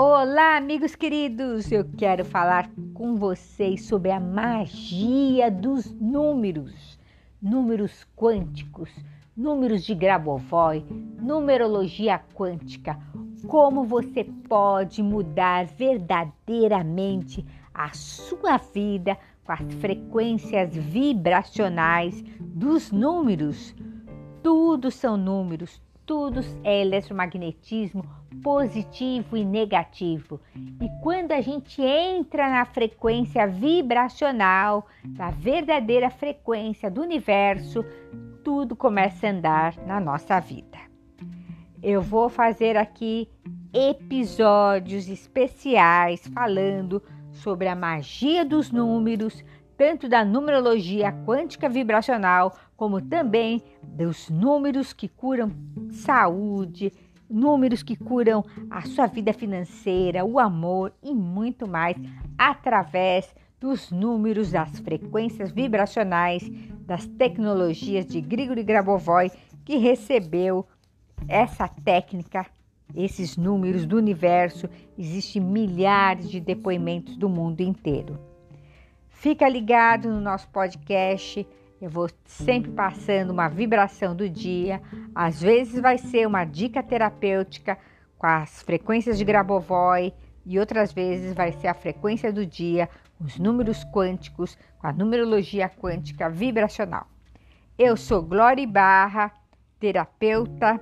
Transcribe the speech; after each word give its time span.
Olá, 0.00 0.56
amigos 0.56 0.94
queridos! 0.94 1.72
Eu 1.72 1.84
quero 1.96 2.24
falar 2.24 2.70
com 2.94 3.16
vocês 3.16 3.84
sobre 3.84 4.12
a 4.12 4.20
magia 4.20 5.50
dos 5.50 5.90
números, 5.92 6.98
números 7.42 8.06
quânticos, 8.16 8.90
números 9.36 9.84
de 9.84 9.96
Grabovoi, 9.96 10.84
numerologia 11.20 12.20
quântica. 12.32 12.96
Como 13.48 13.82
você 13.82 14.22
pode 14.22 15.02
mudar 15.02 15.66
verdadeiramente 15.66 17.44
a 17.74 17.92
sua 17.92 18.56
vida 18.56 19.18
com 19.44 19.50
as 19.50 19.74
frequências 19.80 20.76
vibracionais 20.76 22.22
dos 22.38 22.92
números. 22.92 23.74
Tudo 24.44 24.92
são 24.92 25.16
números, 25.16 25.82
tudo 26.08 26.40
é 26.64 26.80
eletromagnetismo 26.80 28.02
positivo 28.42 29.36
e 29.36 29.44
negativo. 29.44 30.40
E 30.56 30.88
quando 31.02 31.32
a 31.32 31.40
gente 31.42 31.82
entra 31.82 32.48
na 32.48 32.64
frequência 32.64 33.46
vibracional, 33.46 34.86
da 35.04 35.30
verdadeira 35.30 36.08
frequência 36.08 36.90
do 36.90 37.02
universo, 37.02 37.84
tudo 38.42 38.74
começa 38.74 39.26
a 39.26 39.30
andar 39.30 39.76
na 39.86 40.00
nossa 40.00 40.40
vida. 40.40 40.78
Eu 41.82 42.00
vou 42.00 42.30
fazer 42.30 42.74
aqui 42.74 43.28
episódios 43.74 45.08
especiais 45.10 46.26
falando 46.28 47.02
sobre 47.32 47.68
a 47.68 47.76
magia 47.76 48.46
dos 48.46 48.70
números, 48.70 49.44
tanto 49.76 50.08
da 50.08 50.24
numerologia 50.24 51.12
quântica 51.26 51.68
vibracional, 51.68 52.56
como 52.78 53.02
também 53.02 53.60
dos 53.82 54.30
números 54.30 54.92
que 54.92 55.08
curam 55.08 55.50
saúde, 55.90 56.92
números 57.28 57.82
que 57.82 57.96
curam 57.96 58.44
a 58.70 58.82
sua 58.82 59.08
vida 59.08 59.32
financeira, 59.32 60.24
o 60.24 60.38
amor 60.38 60.92
e 61.02 61.12
muito 61.12 61.66
mais 61.66 61.96
através 62.38 63.34
dos 63.58 63.90
números 63.90 64.52
das 64.52 64.78
frequências 64.78 65.50
vibracionais 65.50 66.48
das 66.86 67.04
tecnologias 67.04 68.06
de 68.06 68.20
Grigori 68.20 68.62
Grabovoi 68.62 69.32
que 69.64 69.76
recebeu 69.76 70.64
essa 71.26 71.66
técnica, 71.66 72.46
esses 72.94 73.36
números 73.36 73.86
do 73.86 73.96
universo. 73.96 74.68
Existem 74.96 75.42
milhares 75.42 76.30
de 76.30 76.38
depoimentos 76.38 77.16
do 77.16 77.28
mundo 77.28 77.60
inteiro. 77.60 78.16
Fica 79.08 79.48
ligado 79.48 80.08
no 80.08 80.20
nosso 80.20 80.48
podcast. 80.50 81.44
Eu 81.80 81.88
vou 81.88 82.08
sempre 82.24 82.72
passando 82.72 83.30
uma 83.30 83.48
vibração 83.48 84.14
do 84.14 84.28
dia. 84.28 84.82
Às 85.14 85.40
vezes 85.40 85.80
vai 85.80 85.96
ser 85.96 86.26
uma 86.26 86.44
dica 86.44 86.82
terapêutica 86.82 87.78
com 88.18 88.26
as 88.26 88.62
frequências 88.62 89.16
de 89.16 89.24
Grabovoi 89.24 90.12
e 90.44 90.58
outras 90.58 90.92
vezes 90.92 91.34
vai 91.34 91.52
ser 91.52 91.68
a 91.68 91.74
frequência 91.74 92.32
do 92.32 92.44
dia, 92.44 92.88
os 93.20 93.38
números 93.38 93.84
quânticos, 93.92 94.58
com 94.78 94.86
a 94.88 94.92
numerologia 94.92 95.68
quântica 95.68 96.28
vibracional. 96.28 97.06
Eu 97.78 97.96
sou 97.96 98.22
Glória 98.22 98.66
Barra, 98.66 99.30
terapeuta 99.78 100.80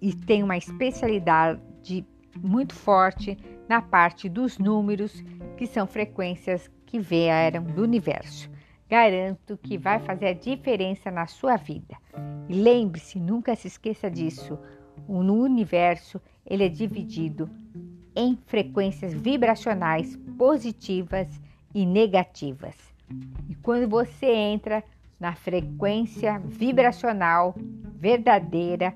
e 0.00 0.12
tenho 0.12 0.44
uma 0.44 0.58
especialidade 0.58 2.06
muito 2.36 2.74
forte 2.74 3.38
na 3.66 3.80
parte 3.80 4.28
dos 4.28 4.58
números, 4.58 5.24
que 5.56 5.66
são 5.66 5.86
frequências 5.86 6.70
que 6.84 6.98
vieram 6.98 7.62
do 7.62 7.82
universo. 7.82 8.51
Garanto 8.92 9.56
que 9.56 9.78
vai 9.78 10.00
fazer 10.00 10.26
a 10.26 10.32
diferença 10.34 11.10
na 11.10 11.26
sua 11.26 11.56
vida. 11.56 11.96
E 12.46 12.52
lembre-se, 12.52 13.18
nunca 13.18 13.56
se 13.56 13.66
esqueça 13.66 14.10
disso. 14.10 14.58
O 15.08 15.16
universo 15.20 16.20
ele 16.44 16.66
é 16.66 16.68
dividido 16.68 17.48
em 18.14 18.36
frequências 18.44 19.14
vibracionais 19.14 20.14
positivas 20.36 21.40
e 21.74 21.86
negativas. 21.86 22.76
E 23.48 23.54
quando 23.54 23.88
você 23.88 24.26
entra 24.26 24.84
na 25.18 25.34
frequência 25.34 26.38
vibracional 26.44 27.54
verdadeira, 27.96 28.92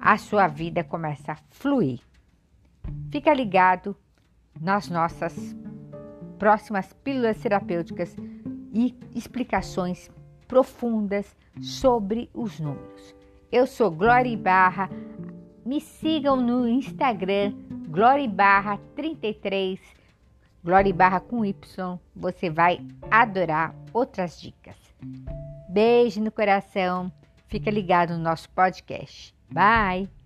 a 0.00 0.16
sua 0.16 0.48
vida 0.48 0.82
começa 0.82 1.32
a 1.32 1.38
fluir. 1.50 2.00
Fica 3.10 3.34
ligado 3.34 3.94
nas 4.58 4.88
nossas 4.88 5.54
próximas 6.38 6.94
pílulas 6.94 7.36
terapêuticas 7.42 8.16
e 8.74 8.94
explicações 9.14 10.10
profundas 10.48 11.34
sobre 11.62 12.28
os 12.34 12.58
números. 12.58 13.14
Eu 13.50 13.66
sou 13.66 13.90
Glória 13.90 14.36
Barra. 14.36 14.90
Me 15.64 15.80
sigam 15.80 16.36
no 16.36 16.68
Instagram 16.68 17.54
Glória 17.88 18.28
Barra 18.28 18.78
33, 18.96 19.78
Glória 20.62 20.92
Barra 20.92 21.20
com 21.20 21.44
Y. 21.44 21.98
Você 22.16 22.50
vai 22.50 22.84
adorar 23.10 23.74
outras 23.92 24.40
dicas. 24.40 24.76
Beijo 25.68 26.20
no 26.20 26.32
coração. 26.32 27.12
Fica 27.46 27.70
ligado 27.70 28.14
no 28.14 28.18
nosso 28.18 28.50
podcast. 28.50 29.34
Bye. 29.50 30.23